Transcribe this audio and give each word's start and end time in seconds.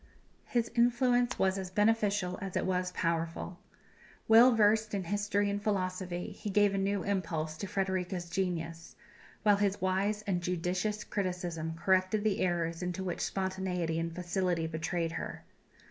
His 0.45 0.71
influence 0.73 1.37
was 1.37 1.59
as 1.59 1.69
beneficial 1.69 2.39
as 2.41 2.57
it 2.57 2.65
was 2.65 2.91
powerful. 2.93 3.59
Well 4.27 4.55
versed 4.55 4.95
in 4.95 5.03
history 5.03 5.47
and 5.47 5.61
philosophy, 5.61 6.31
he 6.31 6.49
gave 6.49 6.73
a 6.73 6.79
new 6.79 7.03
impulse 7.03 7.55
to 7.57 7.67
Frederika's 7.67 8.27
genius, 8.27 8.95
while 9.43 9.57
his 9.57 9.79
wise 9.79 10.23
and 10.23 10.41
judicious 10.41 11.03
criticism 11.03 11.75
corrected 11.75 12.23
the 12.23 12.39
errors 12.41 12.81
into 12.81 13.03
which 13.03 13.21
spontaneity 13.21 13.99
and 13.99 14.15
facility 14.15 14.65
betrayed 14.65 15.11
her. 15.11 15.43